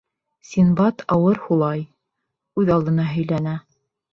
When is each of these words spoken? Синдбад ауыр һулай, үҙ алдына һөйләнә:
Синдбад 0.51 1.03
ауыр 1.17 1.37
һулай, 1.43 1.85
үҙ 2.63 2.73
алдына 2.79 3.07
һөйләнә: 3.13 3.55